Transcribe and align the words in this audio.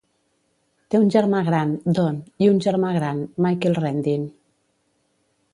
Té 0.93 1.01
un 1.03 1.11
germà 1.15 1.41
gran, 1.49 1.75
Don, 1.99 2.17
i 2.45 2.49
un 2.55 2.59
germà 2.69 2.95
gran, 2.97 3.23
Michael 3.49 3.81
Rendine. 3.85 4.29